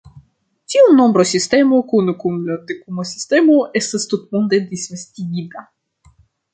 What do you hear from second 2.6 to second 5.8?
Dekuma sistemo, estas tutmonde disvastigita.